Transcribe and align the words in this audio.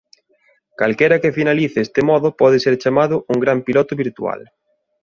Calquera 0.79 1.19
que 1.21 1.35
finalice 1.39 1.79
este 1.85 2.01
modo 2.09 2.27
pode 2.41 2.57
ser 2.65 2.75
chamado 2.83 3.15
un 3.31 3.37
"gran 3.43 3.59
piloto 3.67 3.91
virtual". 4.03 4.41